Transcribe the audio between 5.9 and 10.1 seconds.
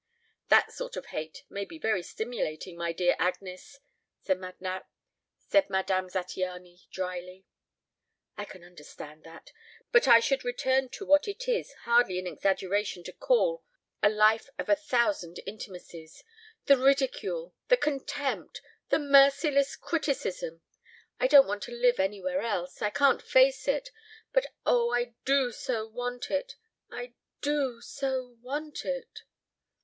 Zattiany drily. "I can understand that. But